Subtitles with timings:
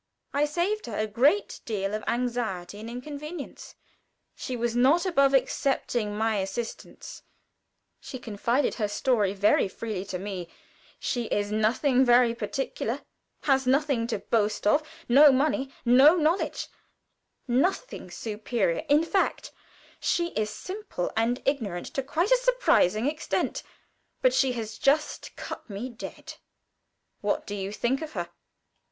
[0.33, 3.75] I saved her a great deal of anxiety and inconvenience.
[4.35, 7.21] She was not above accepting my assistance;
[7.99, 10.47] she confided her story very freely to me;
[10.97, 13.03] she is nothing very particular
[13.43, 16.67] has nothing to boast of no money, no knowledge,
[17.47, 19.51] nothing superior; in fact,
[19.99, 23.61] she is simple and ignorant to quite a surprising extent;
[24.23, 26.37] but she has just cut me dead.
[27.19, 28.29] What do you think of her?'"